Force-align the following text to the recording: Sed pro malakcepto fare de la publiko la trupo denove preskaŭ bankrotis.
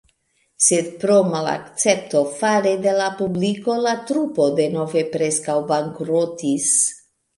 Sed 0.67 0.87
pro 1.01 1.17
malakcepto 1.33 2.23
fare 2.39 2.71
de 2.85 2.95
la 3.01 3.09
publiko 3.19 3.75
la 3.83 3.93
trupo 4.13 4.49
denove 4.61 5.05
preskaŭ 5.17 5.59
bankrotis. 5.73 6.73